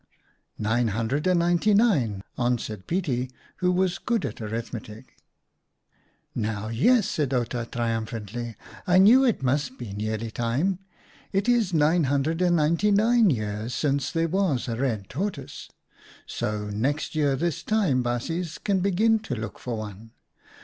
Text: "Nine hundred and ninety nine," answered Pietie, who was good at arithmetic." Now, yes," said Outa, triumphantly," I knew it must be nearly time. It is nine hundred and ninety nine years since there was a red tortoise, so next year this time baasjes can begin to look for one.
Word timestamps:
"Nine 0.57 0.87
hundred 0.87 1.27
and 1.27 1.37
ninety 1.39 1.75
nine," 1.75 2.23
answered 2.35 2.87
Pietie, 2.87 3.29
who 3.57 3.71
was 3.71 3.99
good 3.99 4.25
at 4.25 4.41
arithmetic." 4.41 5.13
Now, 6.35 6.69
yes," 6.69 7.07
said 7.07 7.35
Outa, 7.35 7.67
triumphantly," 7.71 8.55
I 8.87 8.97
knew 8.97 9.23
it 9.23 9.43
must 9.43 9.77
be 9.77 9.93
nearly 9.93 10.31
time. 10.31 10.79
It 11.31 11.47
is 11.47 11.71
nine 11.71 12.05
hundred 12.05 12.41
and 12.41 12.55
ninety 12.55 12.89
nine 12.89 13.29
years 13.29 13.75
since 13.75 14.11
there 14.11 14.27
was 14.27 14.67
a 14.67 14.75
red 14.75 15.07
tortoise, 15.07 15.69
so 16.25 16.71
next 16.71 17.13
year 17.13 17.35
this 17.35 17.61
time 17.61 18.01
baasjes 18.03 18.57
can 18.57 18.79
begin 18.79 19.19
to 19.19 19.35
look 19.35 19.59
for 19.59 19.77
one. 19.77 20.13